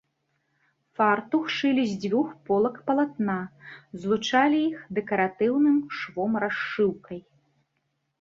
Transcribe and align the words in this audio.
Фартух 0.99 1.43
шылі 1.55 1.83
з 1.89 1.93
дзвюх 2.05 2.29
полак 2.49 2.79
палатна, 2.87 3.35
злучалі 4.05 4.57
іх 4.71 4.79
дэкаратыўным 4.99 5.77
швом-расшыўкай. 5.99 7.19